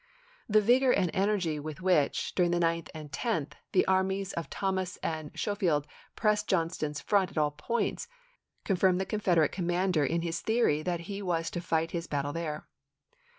The 0.49 0.61
vigor 0.61 0.91
and 0.91 1.11
energy 1.13 1.59
with 1.59 1.79
which, 1.79 2.33
during 2.33 2.49
the 2.49 2.57
9th 2.59 2.89
and 2.91 3.11
10th, 3.11 3.51
the 3.71 3.81
May,i86±. 3.81 3.83
armies 3.87 4.33
of 4.33 4.49
Thomas 4.49 4.97
and 5.03 5.29
Schofield 5.35 5.85
pressed 6.15 6.47
Johnston's 6.49 7.01
front 7.01 7.29
at 7.29 7.37
all 7.37 7.51
points 7.51 8.07
confirmed 8.65 8.99
the 8.99 9.05
Confederate 9.05 9.51
com 9.51 9.67
mander 9.67 10.03
in 10.03 10.23
his 10.23 10.41
theory 10.41 10.81
that 10.81 11.01
he 11.01 11.21
was 11.21 11.51
to 11.51 11.61
fight 11.61 11.91
his 11.91 12.07
battle 12.07 12.33
there. 12.33 12.67